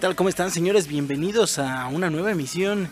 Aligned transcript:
tal? 0.00 0.16
¿Cómo 0.16 0.30
están, 0.30 0.50
señores? 0.50 0.86
Bienvenidos 0.86 1.58
a 1.58 1.86
una 1.88 2.08
nueva 2.08 2.30
emisión 2.30 2.88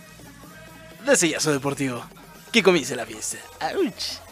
de 1.07 1.16
Sellazo 1.16 1.52
Deportivo. 1.52 2.04
Que 2.52 2.62
comience 2.62 2.95
la 2.95 3.07
fiesta. 3.07 3.38
¡Auch! 3.61 4.27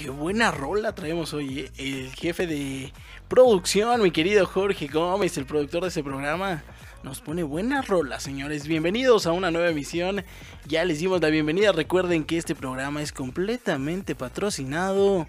Qué 0.00 0.08
buena 0.08 0.50
rola 0.50 0.94
traemos 0.94 1.34
hoy. 1.34 1.58
¿eh? 1.58 1.70
El 1.76 2.10
jefe 2.14 2.46
de 2.46 2.90
producción, 3.28 4.00
mi 4.00 4.10
querido 4.10 4.46
Jorge 4.46 4.86
Gómez, 4.86 5.36
el 5.36 5.44
productor 5.44 5.82
de 5.82 5.88
este 5.88 6.02
programa, 6.02 6.62
nos 7.02 7.20
pone 7.20 7.42
buena 7.42 7.82
rola, 7.82 8.18
señores. 8.18 8.66
Bienvenidos 8.66 9.26
a 9.26 9.32
una 9.32 9.50
nueva 9.50 9.68
emisión. 9.68 10.24
Ya 10.66 10.86
les 10.86 11.00
dimos 11.00 11.20
la 11.20 11.28
bienvenida. 11.28 11.72
Recuerden 11.72 12.24
que 12.24 12.38
este 12.38 12.54
programa 12.54 13.02
es 13.02 13.12
completamente 13.12 14.14
patrocinado 14.14 15.26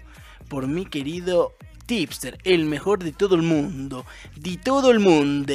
por 0.48 0.66
mi 0.68 0.86
querido 0.86 1.52
Tipster, 1.84 2.38
el 2.42 2.64
mejor 2.64 3.04
de 3.04 3.12
todo 3.12 3.34
el 3.34 3.42
mundo. 3.42 4.06
De 4.36 4.56
todo 4.56 4.90
el 4.90 5.00
mundo. 5.00 5.52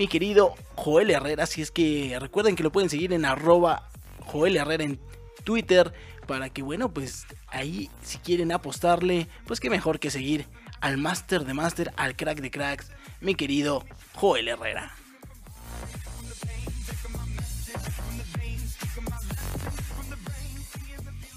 Mi 0.00 0.08
querido 0.08 0.54
Joel 0.74 1.10
Herrera. 1.10 1.44
Así 1.44 1.62
es 1.62 1.70
que 1.70 2.16
recuerden 2.18 2.56
que 2.56 2.64
lo 2.64 2.72
pueden 2.72 2.90
seguir 2.90 3.12
en 3.12 3.24
arroba 3.24 3.88
Joel 4.18 4.56
Herrera 4.56 4.82
en 4.82 4.98
Twitter 5.44 5.92
para 6.26 6.50
que 6.50 6.62
bueno 6.62 6.92
pues 6.92 7.26
ahí 7.48 7.90
si 8.02 8.18
quieren 8.18 8.52
apostarle 8.52 9.28
pues 9.46 9.60
qué 9.60 9.70
mejor 9.70 9.98
que 9.98 10.10
seguir 10.10 10.46
al 10.80 10.98
máster 10.98 11.44
de 11.44 11.54
máster 11.54 11.92
al 11.96 12.16
crack 12.16 12.40
de 12.40 12.50
cracks 12.50 12.90
mi 13.20 13.34
querido 13.34 13.84
Joel 14.14 14.48
Herrera. 14.48 14.92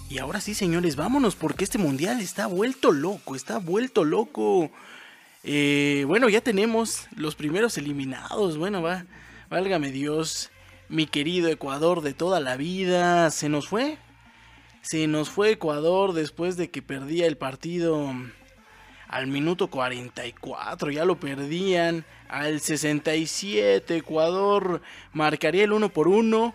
Y 0.10 0.20
ahora 0.20 0.40
sí 0.40 0.54
señores 0.54 0.96
vámonos 0.96 1.36
porque 1.36 1.64
este 1.64 1.78
mundial 1.78 2.22
está 2.22 2.48
vuelto 2.48 2.92
loco 2.92 3.36
está 3.36 3.58
vuelto 3.58 4.04
loco. 4.04 4.72
Eh, 5.44 6.06
bueno 6.08 6.30
ya 6.30 6.42
tenemos 6.42 7.08
los 7.16 7.36
primeros 7.36 7.78
eliminados. 7.78 8.58
Bueno 8.58 8.82
va 8.82 9.06
válgame 9.50 9.92
Dios 9.92 10.52
mi 10.90 11.08
querido 11.08 11.50
Ecuador 11.50 12.02
de 12.02 12.14
toda 12.14 12.40
la 12.40 12.58
vida. 12.58 13.30
Se 13.32 13.50
nos 13.50 13.68
fue 13.68 13.98
se 14.86 15.08
nos 15.08 15.32
fue 15.32 15.50
Ecuador 15.50 16.14
después 16.14 16.58
de 16.58 16.70
que 16.70 16.84
perdía 16.84 17.26
el 17.26 17.38
partido 17.38 18.14
al 19.08 19.26
minuto 19.26 19.68
44, 19.68 20.92
ya 20.92 21.06
lo 21.06 21.20
perdían. 21.20 22.06
Al 22.30 22.62
67 22.62 23.98
Ecuador 23.98 24.84
marcaría 25.12 25.64
el 25.64 25.72
1 25.72 25.90
por 25.90 26.08
1, 26.08 26.54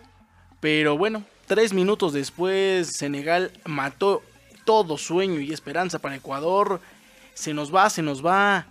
pero 0.61 0.97
bueno, 0.97 1.25
tres 1.45 1.73
minutos 1.73 2.13
después 2.13 2.95
Senegal 2.95 3.51
mató 3.65 4.21
todo 4.63 4.97
sueño 4.97 5.41
y 5.41 5.51
esperanza 5.51 5.99
para 5.99 6.15
Ecuador. 6.15 6.79
Se 7.33 7.53
nos 7.53 7.75
va, 7.75 7.89
se 7.89 8.01
nos 8.01 8.25
va 8.25 8.65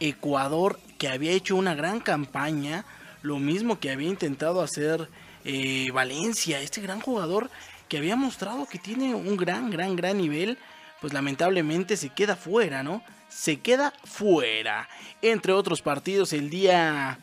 Ecuador 0.00 0.80
que 0.96 1.08
había 1.08 1.32
hecho 1.32 1.54
una 1.56 1.74
gran 1.74 2.00
campaña, 2.00 2.86
lo 3.20 3.38
mismo 3.38 3.78
que 3.78 3.90
había 3.90 4.08
intentado 4.08 4.62
hacer 4.62 5.06
eh, 5.44 5.90
Valencia, 5.92 6.62
este 6.62 6.80
gran 6.80 7.00
jugador 7.00 7.50
que 7.92 7.98
había 7.98 8.16
mostrado 8.16 8.64
que 8.64 8.78
tiene 8.78 9.14
un 9.14 9.36
gran, 9.36 9.68
gran, 9.68 9.96
gran 9.96 10.16
nivel, 10.16 10.56
pues 11.02 11.12
lamentablemente 11.12 11.98
se 11.98 12.08
queda 12.08 12.36
fuera, 12.36 12.82
¿no? 12.82 13.02
Se 13.28 13.60
queda 13.60 13.92
fuera. 14.04 14.88
Entre 15.20 15.52
otros 15.52 15.82
partidos, 15.82 16.32
el 16.32 16.48
día 16.48 17.18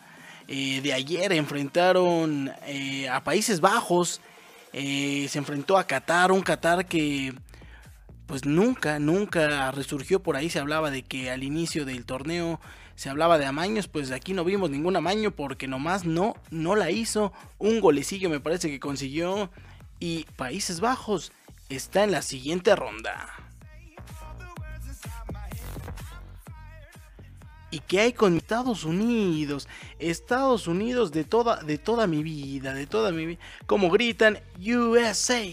eh, 0.48 0.80
de 0.84 0.94
ayer 0.94 1.34
enfrentaron 1.34 2.52
eh, 2.68 3.10
a 3.10 3.24
Países 3.24 3.62
Bajos, 3.62 4.22
eh, 4.72 5.26
se 5.28 5.40
enfrentó 5.40 5.76
a 5.76 5.88
Qatar, 5.88 6.32
un 6.32 6.44
Qatar 6.44 6.86
que 6.86 7.34
pues 8.28 8.46
nunca, 8.46 9.00
nunca 9.00 9.72
resurgió 9.72 10.22
por 10.22 10.36
ahí, 10.36 10.52
se 10.52 10.60
hablaba 10.60 10.92
de 10.92 11.02
que 11.02 11.32
al 11.32 11.44
inicio 11.44 11.84
del 11.84 12.06
torneo 12.06 12.60
se 12.94 13.10
hablaba 13.10 13.40
de 13.40 13.48
amaños, 13.48 13.88
pues 13.88 14.12
aquí 14.12 14.34
no 14.34 14.44
vimos 14.44 14.70
ningún 14.70 14.96
amaño 14.96 15.32
porque 15.32 15.68
nomás 15.68 16.06
no, 16.06 16.36
no 16.52 16.76
la 16.76 16.92
hizo. 16.92 17.34
Un 17.58 17.80
golecillo 17.80 18.30
me 18.30 18.40
parece 18.40 18.70
que 18.70 18.80
consiguió 18.80 19.50
y 20.00 20.26
Países 20.36 20.80
Bajos 20.80 21.32
está 21.70 22.04
en 22.04 22.12
la 22.12 22.22
siguiente 22.22 22.76
ronda. 22.76 23.28
¿Y 27.72 27.80
qué 27.82 28.00
hay 28.00 28.14
con 28.14 28.36
Estados 28.36 28.84
Unidos? 28.84 29.68
Estados 30.00 30.68
Unidos 30.68 31.12
de 31.12 31.24
toda, 31.24 31.58
de 31.58 31.78
toda 31.78 32.08
mi 32.08 32.24
vida, 32.24 32.74
de 32.74 32.88
toda 32.88 33.12
mi 33.12 33.28
vida. 33.28 33.40
Como 33.68 33.92
gritan 33.92 34.40
USA, 34.58 35.44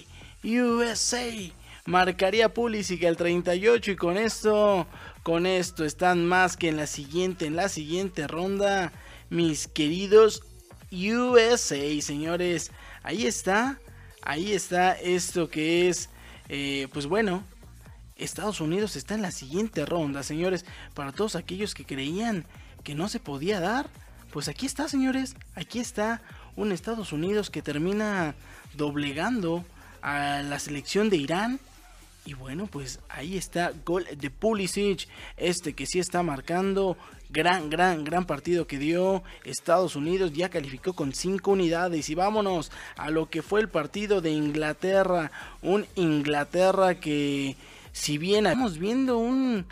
USA. 0.42 1.52
Marcaría 1.84 2.52
Pulisic 2.52 3.04
al 3.04 3.16
38 3.16 3.90
y 3.90 3.96
con 3.96 4.16
esto, 4.16 4.86
con 5.22 5.46
esto 5.46 5.84
están 5.84 6.26
más 6.26 6.56
que 6.56 6.68
en 6.68 6.78
la 6.78 6.86
siguiente, 6.86 7.46
en 7.46 7.54
la 7.54 7.68
siguiente 7.68 8.26
ronda, 8.26 8.92
mis 9.28 9.68
queridos 9.68 10.42
USA, 10.90 12.00
señores. 12.00 12.72
Ahí 13.02 13.26
está 13.26 13.78
ahí 14.26 14.52
está 14.52 14.92
esto 14.92 15.48
que 15.48 15.88
es, 15.88 16.10
eh, 16.48 16.88
pues 16.92 17.06
bueno, 17.06 17.44
Estados 18.16 18.60
Unidos 18.60 18.96
está 18.96 19.14
en 19.14 19.22
la 19.22 19.30
siguiente 19.30 19.86
ronda, 19.86 20.22
señores. 20.22 20.64
Para 20.94 21.12
todos 21.12 21.36
aquellos 21.36 21.74
que 21.74 21.84
creían 21.84 22.44
que 22.82 22.94
no 22.94 23.08
se 23.08 23.20
podía 23.20 23.60
dar, 23.60 23.88
pues 24.32 24.48
aquí 24.48 24.66
está, 24.66 24.88
señores. 24.88 25.36
Aquí 25.54 25.78
está 25.78 26.22
un 26.56 26.72
Estados 26.72 27.12
Unidos 27.12 27.50
que 27.50 27.62
termina 27.62 28.34
doblegando 28.74 29.64
a 30.02 30.42
la 30.42 30.58
selección 30.58 31.08
de 31.08 31.16
Irán 31.16 31.60
y 32.26 32.34
bueno, 32.34 32.66
pues 32.66 32.98
ahí 33.08 33.36
está 33.36 33.72
gol 33.84 34.04
de 34.16 34.30
Pulisic, 34.30 35.08
este 35.36 35.74
que 35.74 35.86
sí 35.86 36.00
está 36.00 36.24
marcando 36.24 36.96
gran, 37.28 37.70
gran, 37.70 38.04
gran 38.04 38.24
partido 38.26 38.66
que 38.66 38.78
dio 38.78 39.22
Estados 39.44 39.96
Unidos, 39.96 40.32
ya 40.32 40.48
calificó 40.48 40.92
con 40.92 41.12
5 41.12 41.50
unidades 41.50 42.08
y 42.08 42.14
vámonos 42.14 42.70
a 42.96 43.10
lo 43.10 43.28
que 43.28 43.42
fue 43.42 43.60
el 43.60 43.68
partido 43.68 44.20
de 44.20 44.30
Inglaterra, 44.30 45.30
un 45.62 45.86
Inglaterra 45.94 47.00
que 47.00 47.56
si 47.92 48.18
bien 48.18 48.46
estamos 48.46 48.78
viendo 48.78 49.18
un, 49.18 49.66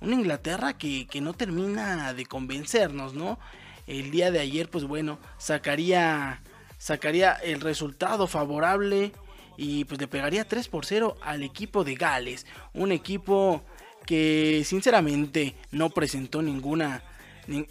un 0.00 0.12
Inglaterra 0.12 0.76
que, 0.76 1.06
que 1.06 1.20
no 1.20 1.32
termina 1.32 2.12
de 2.14 2.26
convencernos, 2.26 3.14
¿no? 3.14 3.38
El 3.86 4.10
día 4.10 4.30
de 4.30 4.40
ayer, 4.40 4.68
pues 4.68 4.84
bueno, 4.84 5.18
sacaría, 5.38 6.42
sacaría 6.76 7.32
el 7.32 7.60
resultado 7.60 8.26
favorable 8.26 9.12
y 9.56 9.84
pues 9.86 10.00
le 10.00 10.06
pegaría 10.06 10.46
3 10.46 10.68
por 10.68 10.84
0 10.84 11.16
al 11.22 11.42
equipo 11.42 11.84
de 11.84 11.94
Gales, 11.94 12.46
un 12.74 12.92
equipo 12.92 13.62
que 14.08 14.62
sinceramente 14.64 15.54
no 15.70 15.90
presentó 15.90 16.40
ninguna 16.40 17.02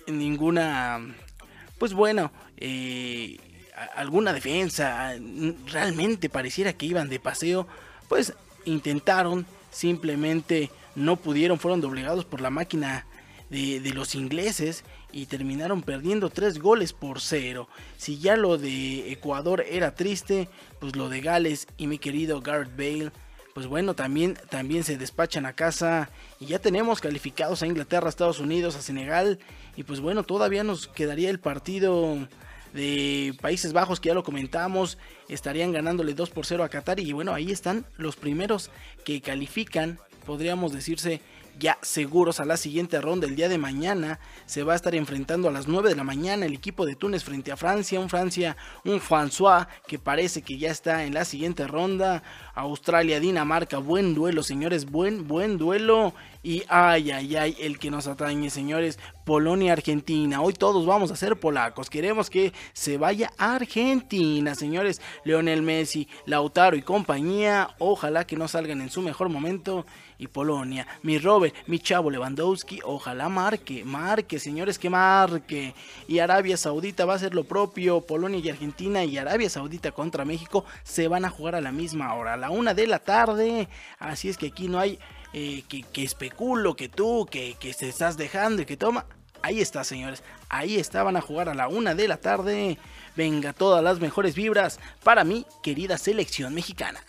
ninguna 0.06 1.00
pues 1.80 1.96
bueno 1.96 2.32
eh, 2.58 3.38
alguna 3.96 4.34
defensa 4.34 5.16
realmente 5.66 6.30
pareciera 6.30 6.74
que 6.74 6.86
iban 6.86 7.10
de 7.10 7.20
paseo 7.20 7.68
pues 8.08 8.36
intentaron 8.66 9.48
simplemente 9.72 10.70
no 10.94 11.16
pudieron 11.16 11.58
fueron 11.58 11.82
doblegados 11.82 12.24
por 12.24 12.40
la 12.40 12.52
máquina 12.52 13.08
de, 13.50 13.80
de 13.80 13.94
los 13.94 14.14
ingleses 14.14 14.84
y 15.12 15.26
terminaron 15.26 15.82
perdiendo 15.82 16.30
tres 16.30 16.60
goles 16.60 16.92
por 16.94 17.22
cero. 17.22 17.70
Si 17.98 18.20
ya 18.20 18.36
lo 18.36 18.58
de 18.58 19.12
Ecuador 19.12 19.64
era 19.68 19.96
triste, 19.96 20.50
pues 20.80 20.98
lo 20.98 21.08
de 21.08 21.22
Gales 21.22 21.68
y 21.78 21.88
mi 21.88 21.98
querido 21.98 22.42
Gareth 22.42 22.76
Bale, 22.76 23.12
pues 23.58 23.66
bueno, 23.66 23.96
también, 23.96 24.38
también 24.52 24.84
se 24.84 25.00
despachan 25.00 25.48
a 25.48 25.54
casa 25.54 26.12
y 26.40 26.46
ya 26.46 26.60
tenemos 26.60 27.02
calificados 27.02 27.64
a 27.64 27.66
Inglaterra, 27.66 28.08
Estados 28.08 28.40
Unidos, 28.40 28.76
a 28.76 28.84
Senegal 28.84 29.40
y 29.76 29.82
pues 29.82 30.00
bueno, 30.00 30.22
todavía 30.22 30.64
nos 30.64 30.88
quedaría 30.88 31.32
el 31.32 31.40
partido 31.40 32.20
de 32.76 33.36
Países 33.42 33.74
Bajos 33.74 34.00
que 34.00 34.10
ya 34.10 34.14
lo 34.14 34.24
comentamos, 34.24 35.00
estarían 35.28 35.72
ganándole 35.72 36.14
2 36.14 36.30
por 36.30 36.46
0 36.46 36.64
a 36.66 36.70
Qatar 36.70 37.00
y 37.00 37.12
bueno, 37.14 37.34
ahí 37.34 37.52
están 37.52 37.88
los 37.98 38.16
primeros 38.16 38.70
que 39.04 39.22
califican, 39.22 39.98
podríamos 40.28 40.72
decirse 40.72 41.22
ya 41.60 41.78
seguros 41.82 42.40
a 42.40 42.46
la 42.46 42.58
siguiente 42.58 43.02
ronda 43.02 43.28
el 43.28 43.36
día 43.36 43.50
de 43.50 43.58
mañana. 43.58 44.20
Se 44.46 44.64
va 44.64 44.74
a 44.74 44.76
estar 44.76 44.96
enfrentando 44.96 45.48
a 45.48 45.52
las 45.52 45.68
9 45.68 45.90
de 45.90 45.96
la 45.96 46.04
mañana 46.04 46.46
el 46.46 46.54
equipo 46.54 46.86
de 46.86 46.96
Túnez 46.96 47.24
frente 47.24 47.52
a 47.52 47.58
Francia. 47.58 48.00
Un 48.00 48.10
Francia, 48.10 48.58
un 48.86 49.00
François 49.00 49.68
que 49.88 50.00
parece 50.00 50.42
que 50.42 50.58
ya 50.58 50.72
está 50.72 51.06
en 51.06 51.14
la 51.14 51.26
siguiente 51.26 51.68
ronda. 51.68 52.24
Australia, 52.56 53.20
Dinamarca, 53.20 53.78
buen 53.78 54.14
duelo, 54.14 54.44
señores, 54.44 54.90
buen, 54.90 55.28
buen 55.28 55.58
duelo. 55.58 56.14
Y 56.44 56.64
ay, 56.70 57.12
ay, 57.12 57.36
ay, 57.36 57.58
el 57.60 57.78
que 57.80 57.92
nos 57.92 58.08
atañe, 58.08 58.50
señores. 58.50 59.00
Polonia-Argentina. 59.26 60.42
Hoy 60.42 60.54
todos 60.54 60.86
vamos 60.86 61.12
a 61.12 61.18
ser 61.18 61.38
polacos. 61.38 61.90
Queremos 61.90 62.30
que 62.30 62.54
se 62.74 62.98
vaya 62.98 63.32
a 63.38 63.56
Argentina, 63.56 64.56
señores. 64.56 65.02
Leonel 65.26 65.62
Messi, 65.62 66.08
Lautaro 66.26 66.78
y 66.78 66.82
compañía. 66.82 67.76
Ojalá 67.80 68.26
que 68.26 68.38
no 68.38 68.48
salgan 68.48 68.82
en 68.82 68.90
su 68.90 69.02
mejor 69.02 69.30
momento. 69.30 69.86
Y 70.20 70.28
Polonia, 70.28 70.88
mi 71.04 71.20
Robert, 71.20 71.54
mi 71.68 71.80
chavo 71.80 72.10
Lewandowski, 72.10 72.80
ojalá 72.84 73.30
marque, 73.30 73.86
marque, 73.86 74.40
señores, 74.40 74.80
que 74.80 74.90
marque. 74.90 75.76
Y 76.08 76.20
Arabia 76.20 76.58
Saudita 76.58 77.06
va 77.06 77.14
a 77.14 77.16
hacer 77.18 77.36
lo 77.36 77.44
propio. 77.44 78.02
Polonia 78.02 78.40
y 78.40 78.50
Argentina 78.50 79.04
y 79.04 79.18
Arabia 79.18 79.50
Saudita 79.50 79.92
contra 79.92 80.26
México 80.26 80.66
se 80.84 81.08
van 81.08 81.26
a 81.26 81.30
jugar 81.30 81.56
a 81.56 81.62
la 81.62 81.72
misma 81.72 82.14
hora, 82.16 82.34
a 82.34 82.38
la 82.38 82.50
una 82.50 82.74
de 82.74 82.88
la 82.88 83.00
tarde. 83.00 83.68
Así 84.00 84.30
es 84.30 84.38
que 84.38 84.48
aquí 84.48 84.68
no 84.68 84.80
hay 84.80 84.98
eh, 85.34 85.64
que, 85.68 86.04
especulo, 86.04 86.76
que 86.76 86.90
tú, 86.90 87.28
que, 87.30 87.56
que 87.60 87.74
te 87.74 87.90
estás 87.90 88.18
dejando 88.18 88.64
y 88.64 88.66
que 88.66 88.78
toma. 88.78 89.06
Ahí 89.44 89.62
está, 89.62 89.84
señores. 89.84 90.24
Ahí 90.50 90.78
estaban 90.78 91.16
a 91.16 91.22
jugar 91.22 91.50
a 91.50 91.54
la 91.54 91.68
una 91.68 91.94
de 91.94 92.08
la 92.08 92.18
tarde. 92.18 92.78
Venga, 93.16 93.54
todas 93.54 93.84
las 93.84 94.00
mejores 94.00 94.36
vibras 94.36 94.80
para 95.04 95.24
mi 95.24 95.46
querida 95.62 95.98
selección 95.98 96.54
mexicana. 96.54 97.02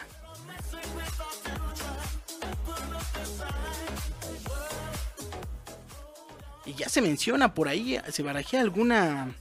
Y 6.66 6.74
ya 6.74 6.88
se 6.88 7.00
menciona 7.00 7.54
por 7.54 7.68
ahí, 7.68 7.98
se 8.10 8.22
barajea 8.22 8.60
alguna 8.60 9.34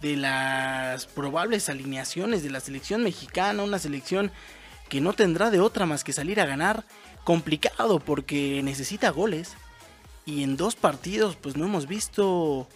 de 0.00 0.16
las 0.16 1.06
probables 1.06 1.68
alineaciones 1.68 2.42
de 2.42 2.50
la 2.50 2.60
selección 2.60 3.02
mexicana, 3.02 3.62
una 3.62 3.78
selección 3.78 4.30
que 4.88 5.00
no 5.00 5.12
tendrá 5.12 5.50
de 5.50 5.60
otra 5.60 5.86
más 5.86 6.04
que 6.04 6.12
salir 6.12 6.40
a 6.40 6.46
ganar 6.46 6.84
complicado 7.24 7.98
porque 8.00 8.62
necesita 8.62 9.10
goles. 9.10 9.54
Y 10.24 10.42
en 10.42 10.56
dos 10.56 10.76
partidos 10.76 11.36
pues 11.36 11.56
no 11.56 11.64
hemos 11.64 11.86
visto 11.86 12.68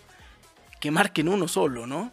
que 0.81 0.91
marquen 0.91 1.29
uno 1.29 1.49
solo, 1.49 1.87
¿no? 1.87 2.11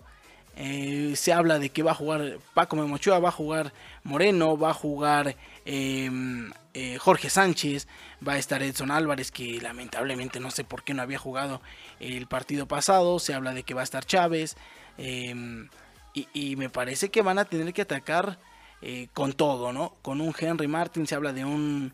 Eh, 0.55 1.13
se 1.15 1.31
habla 1.31 1.57
de 1.57 1.69
que 1.69 1.83
va 1.83 1.91
a 1.91 1.95
jugar 1.95 2.37
Paco 2.53 2.75
Memochoa, 2.75 3.19
va 3.19 3.29
a 3.29 3.31
jugar 3.31 3.73
Moreno, 4.03 4.57
va 4.57 4.71
a 4.71 4.73
jugar 4.73 5.37
em, 5.63 6.51
eh, 6.74 6.98
Jorge 7.00 7.30
Sánchez, 7.30 7.88
va 8.25 8.33
a 8.33 8.38
estar 8.38 8.62
Edson 8.62 8.92
Álvarez, 8.92 9.31
que 9.31 9.60
lamentablemente 9.60 10.39
no 10.39 10.51
sé 10.51 10.63
por 10.63 10.83
qué 10.83 10.94
no 10.94 11.01
había 11.01 11.18
jugado 11.18 11.62
el 12.00 12.27
partido 12.27 12.68
pasado, 12.68 13.19
se 13.19 13.33
habla 13.33 13.54
de 13.54 13.63
que 13.63 13.74
va 13.74 13.81
a 13.81 13.83
estar 13.83 14.06
Chávez, 14.06 14.56
em, 14.98 15.69
y, 16.13 16.56
me 16.57 16.69
parece 16.69 17.10
que 17.10 17.21
van 17.21 17.39
a 17.39 17.45
tener 17.45 17.74
que 17.74 17.83
atacar 17.83 18.39
eh, 18.81 19.07
con 19.13 19.33
todo, 19.33 19.71
¿no? 19.71 19.95
Con 20.01 20.19
un 20.21 20.33
Henry 20.38 20.68
Martin, 20.68 21.07
se 21.07 21.16
habla 21.16 21.31
de 21.33 21.45
un 21.45 21.94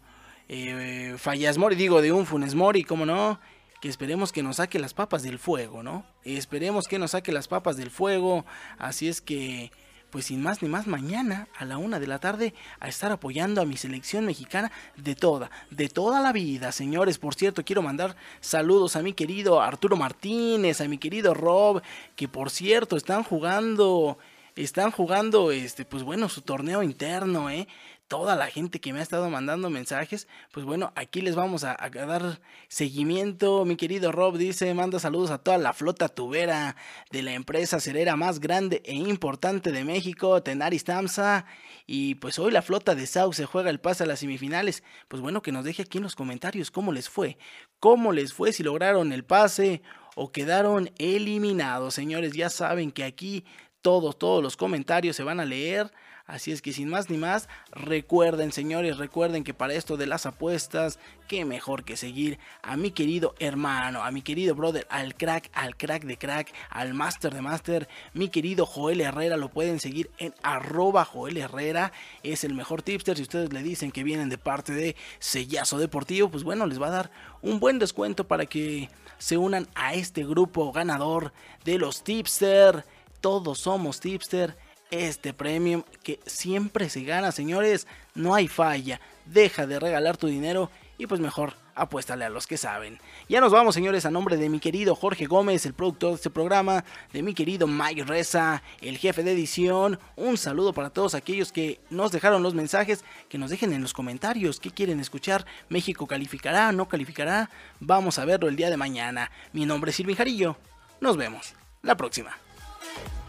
eh, 0.50 1.16
Fallas 1.18 1.58
Mori, 1.58 1.76
digo, 1.76 2.02
de 2.02 2.12
un 2.12 2.26
Funes 2.26 2.56
Mori, 2.56 2.84
¿cómo 2.84 3.06
no? 3.06 3.40
Que 3.82 3.90
esperemos 3.90 4.32
que 4.32 4.44
nos 4.44 4.58
saque 4.58 4.80
las 4.80 4.94
papas 4.94 5.22
del 5.24 5.38
fuego, 5.38 5.84
¿no? 5.84 6.06
Esperemos 6.24 6.88
que 6.88 6.98
nos 6.98 7.12
saque 7.12 7.32
las 7.32 7.48
papas 7.48 7.78
del 7.78 7.92
fuego. 7.92 8.46
Así 8.80 9.08
es 9.08 9.22
que, 9.22 9.72
pues 10.16 10.28
sin 10.28 10.42
más 10.42 10.62
ni 10.62 10.70
más, 10.70 10.88
mañana 10.88 11.50
a 11.58 11.66
la 11.66 11.78
una 11.78 12.00
de 12.00 12.08
la 12.08 12.20
tarde 12.20 12.54
a 12.80 12.88
estar 12.88 13.12
apoyando 13.12 13.60
a 13.60 13.66
mi 13.66 13.76
selección 13.76 14.26
mexicana 14.26 14.72
de 14.96 15.14
toda, 15.14 15.52
de 15.72 15.90
toda 15.90 16.22
la 16.22 16.32
vida, 16.32 16.72
señores. 16.72 17.18
Por 17.18 17.36
cierto, 17.36 17.66
quiero 17.66 17.82
mandar 17.82 18.16
saludos 18.40 18.96
a 18.96 19.02
mi 19.02 19.12
querido 19.12 19.62
Arturo 19.62 19.98
Martínez, 19.98 20.80
a 20.80 20.88
mi 20.88 21.00
querido 21.00 21.34
Rob, 21.34 21.82
que 22.16 22.30
por 22.30 22.50
cierto 22.50 22.96
están 22.96 23.24
jugando 23.24 24.18
están 24.56 24.90
jugando, 24.90 25.52
este, 25.52 25.84
pues 25.84 26.04
bueno, 26.04 26.30
su 26.30 26.42
torneo 26.42 26.82
interno, 26.82 27.50
¿eh? 27.50 27.68
Toda 28.08 28.36
la 28.36 28.48
gente 28.48 28.80
que 28.80 28.94
me 28.94 29.00
ha 29.00 29.04
estado 29.04 29.30
mandando 29.30 29.70
mensajes. 29.70 30.28
Pues 30.52 30.66
bueno, 30.66 30.92
aquí 30.96 31.22
les 31.22 31.36
vamos 31.36 31.64
a, 31.64 31.78
dar 31.94 32.40
seguimiento. 32.68 33.66
Mi 33.66 33.76
querido 33.76 34.12
Rob 34.12 34.38
dice, 34.38 34.74
manda 34.74 35.00
saludos 35.00 35.32
a 35.32 35.40
toda 35.40 35.58
la 35.58 35.74
flota 35.74 36.10
tubera 36.10 36.76
de 37.12 37.24
la 37.24 37.34
empresa 37.34 37.80
cerera 37.80 38.16
más 38.16 38.40
grande 38.40 38.82
e 38.86 38.94
importante 38.94 39.72
de 39.72 39.84
México, 39.84 40.42
Tenaris 40.44 40.84
Tamsa. 40.84 41.46
Y 41.88 42.16
pues 42.16 42.40
hoy 42.40 42.52
la 42.52 42.62
flota 42.62 42.96
de 42.96 43.08
Sau 43.08 43.34
se 43.34 43.46
juega 43.46 43.70
el 43.70 43.80
pase 43.80 44.04
a 44.04 44.08
las 44.08 44.20
semifinales. 44.20 44.84
Pues 45.08 45.22
bueno, 45.22 45.42
que 45.42 45.52
nos 45.52 45.66
deje 45.66 45.84
aquí 45.84 45.98
en 45.98 46.04
los 46.04 46.16
comentarios 46.16 46.72
cómo 46.72 46.92
les 46.92 47.10
fue. 47.10 47.38
Cómo 47.80 48.12
les 48.12 48.34
fue 48.34 48.54
si 48.54 48.64
lograron 48.64 49.12
el 49.14 49.24
pase 49.24 49.82
o 50.16 50.32
quedaron 50.32 50.92
eliminados. 50.98 51.94
Señores, 51.94 52.34
ya 52.34 52.50
saben 52.50 52.92
que 52.92 53.04
aquí 53.04 53.46
todos, 53.86 54.18
todos 54.18 54.42
los 54.42 54.58
comentarios 54.58 55.16
se 55.16 55.22
van 55.22 55.40
a 55.40 55.46
leer. 55.46 55.92
Así 56.26 56.52
es 56.52 56.64
que 56.64 56.74
sin 56.74 56.90
más 56.90 57.12
ni 57.12 57.18
más, 57.18 57.48
recuerden 57.72 58.52
señores, 58.52 58.98
recuerden 58.98 59.44
que 59.44 59.54
para 59.54 59.76
esto 59.76 59.96
de 59.96 60.08
las 60.08 60.26
apuestas, 60.26 60.98
qué 61.28 61.46
mejor 61.46 61.84
que 61.84 61.96
seguir 61.96 62.40
a 62.64 62.78
mi 62.78 62.90
querido 62.90 63.36
hermano, 63.38 64.04
a 64.04 64.10
mi 64.10 64.24
querido 64.24 64.56
brother, 64.56 64.88
al 64.90 65.14
crack, 65.14 65.52
al 65.54 65.78
crack 65.78 66.04
de 66.06 66.18
crack, 66.18 66.52
al 66.72 66.96
master 66.96 67.32
de 67.32 67.44
master, 67.44 67.88
mi 68.16 68.30
querido 68.30 68.66
Joel 68.66 69.02
Herrera, 69.02 69.38
lo 69.38 69.50
pueden 69.50 69.80
seguir 69.80 70.10
en 70.18 70.34
arroba 70.42 71.06
Joel 71.06 71.38
Herrera, 71.38 71.92
es 72.24 72.44
el 72.44 72.56
mejor 72.56 72.82
tipster, 72.82 73.16
si 73.16 73.22
ustedes 73.22 73.54
le 73.54 73.62
dicen 73.62 73.92
que 73.92 74.04
vienen 74.04 74.30
de 74.30 74.40
parte 74.40 74.74
de 74.74 74.96
Sellazo 75.20 75.78
Deportivo, 75.78 76.30
pues 76.30 76.44
bueno, 76.44 76.66
les 76.66 76.82
va 76.82 76.88
a 76.88 76.92
dar 76.92 77.12
un 77.44 77.60
buen 77.60 77.78
descuento 77.78 78.28
para 78.28 78.48
que 78.48 78.90
se 79.20 79.38
unan 79.38 79.68
a 79.76 79.94
este 79.94 80.26
grupo 80.26 80.72
ganador 80.72 81.34
de 81.66 81.78
los 81.78 82.04
tipster, 82.04 82.84
todos 83.22 83.60
somos 83.60 84.00
tipster 84.00 84.58
este 84.92 85.34
premium 85.34 85.84
que 86.04 86.20
siempre 86.26 86.90
se 86.90 87.04
gana, 87.04 87.32
señores. 87.32 87.88
No 88.14 88.36
hay 88.36 88.48
falla. 88.48 89.02
Deja 89.26 89.66
de 89.66 89.80
regalar 89.80 90.18
tu 90.18 90.28
dinero 90.28 90.70
y 90.98 91.08
pues 91.08 91.20
mejor 91.20 91.54
apuéstale 91.74 92.24
a 92.24 92.30
los 92.30 92.48
que 92.48 92.58
saben. 92.58 93.00
Ya 93.28 93.42
nos 93.42 93.52
vamos, 93.52 93.76
señores, 93.76 94.06
a 94.06 94.12
nombre 94.12 94.38
de 94.38 94.48
mi 94.48 94.60
querido 94.60 94.96
Jorge 94.96 95.26
Gómez, 95.26 95.66
el 95.66 95.74
productor 95.74 96.12
de 96.12 96.16
este 96.16 96.30
programa, 96.30 96.86
de 97.12 97.22
mi 97.22 97.34
querido 97.34 97.68
Mike 97.68 98.06
Reza, 98.06 98.64
el 98.80 98.98
jefe 98.98 99.24
de 99.24 99.34
edición. 99.34 100.00
Un 100.16 100.38
saludo 100.38 100.72
para 100.72 100.92
todos 100.92 101.16
aquellos 101.16 101.52
que 101.52 101.82
nos 101.90 102.12
dejaron 102.12 102.44
los 102.44 102.54
mensajes, 102.54 103.04
que 103.28 103.38
nos 103.38 103.50
dejen 103.50 103.74
en 103.74 103.82
los 103.82 103.94
comentarios 103.94 104.60
qué 104.60 104.72
quieren 104.72 105.00
escuchar. 105.00 105.46
México 105.68 106.08
calificará, 106.08 106.72
no 106.72 106.88
calificará. 106.88 107.50
Vamos 107.80 108.20
a 108.20 108.26
verlo 108.26 108.48
el 108.48 108.56
día 108.56 108.70
de 108.70 108.78
mañana. 108.78 109.32
Mi 109.52 109.66
nombre 109.66 109.92
es 109.92 109.98
Silvin 109.98 110.16
Jarillo. 110.16 110.56
Nos 111.02 111.18
vemos 111.18 111.56
la 111.82 111.98
próxima. 111.98 112.45
Bye. 112.86 113.25